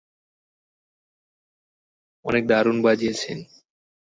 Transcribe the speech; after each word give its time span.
অনেক 2.25 2.43
দারুণ 2.47 2.77
বাজিয়েছেন। 2.85 3.37